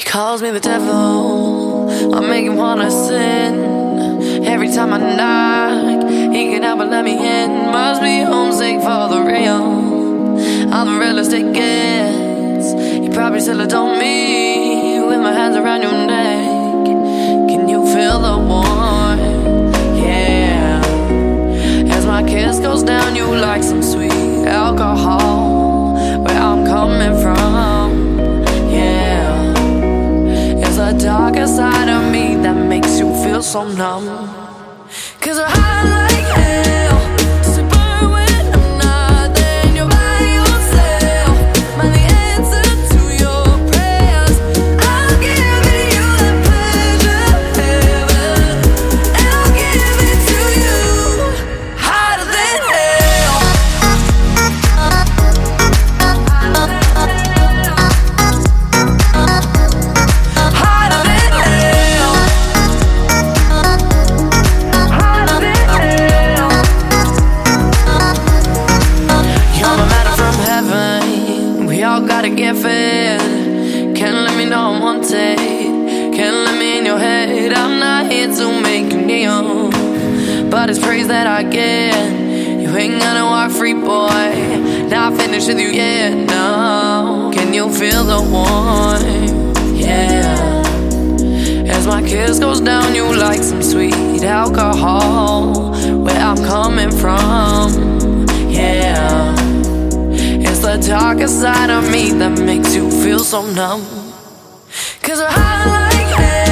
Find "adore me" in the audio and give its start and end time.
13.60-14.51